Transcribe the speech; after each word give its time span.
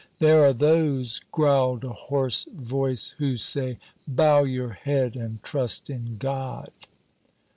'""There 0.17 0.43
are 0.43 0.51
those," 0.51 1.21
growled 1.31 1.83
a 1.85 1.93
hoarse 1.93 2.47
voice, 2.51 3.09
"who 3.19 3.37
say, 3.37 3.77
'Bow 4.07 4.45
your 4.45 4.71
head 4.71 5.15
and 5.15 5.43
trust 5.43 5.91
in 5.91 6.15
God!'" 6.17 6.71